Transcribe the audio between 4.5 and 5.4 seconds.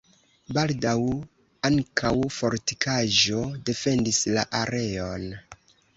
areon.